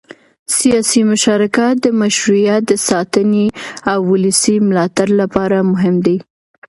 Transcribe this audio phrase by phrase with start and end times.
[0.57, 3.45] سیاسي مشارکت د مشروعیت د ساتنې
[3.91, 6.17] او ولسي ملاتړ لپاره مهم دی